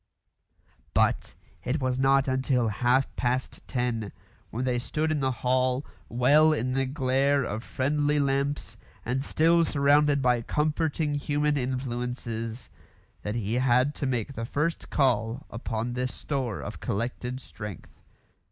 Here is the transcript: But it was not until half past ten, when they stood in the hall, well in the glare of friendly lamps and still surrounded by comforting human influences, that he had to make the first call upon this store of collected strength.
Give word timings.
But 0.95 1.35
it 1.63 1.79
was 1.79 1.99
not 1.99 2.27
until 2.27 2.69
half 2.69 3.15
past 3.15 3.59
ten, 3.67 4.11
when 4.49 4.65
they 4.65 4.79
stood 4.79 5.11
in 5.11 5.19
the 5.19 5.29
hall, 5.29 5.85
well 6.09 6.53
in 6.53 6.73
the 6.73 6.87
glare 6.87 7.43
of 7.43 7.63
friendly 7.63 8.17
lamps 8.19 8.77
and 9.05 9.23
still 9.23 9.63
surrounded 9.63 10.19
by 10.19 10.41
comforting 10.41 11.13
human 11.13 11.55
influences, 11.55 12.71
that 13.21 13.35
he 13.35 13.53
had 13.61 13.93
to 13.93 14.07
make 14.07 14.33
the 14.33 14.43
first 14.43 14.89
call 14.89 15.45
upon 15.51 15.93
this 15.93 16.15
store 16.15 16.61
of 16.61 16.79
collected 16.79 17.39
strength. 17.39 18.01